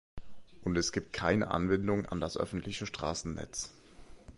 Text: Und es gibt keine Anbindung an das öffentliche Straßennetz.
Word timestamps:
Und 0.63 0.77
es 0.79 0.93
gibt 0.93 1.13
keine 1.13 1.51
Anbindung 1.51 2.07
an 2.07 2.19
das 2.19 2.35
öffentliche 2.35 2.87
Straßennetz. 2.87 3.69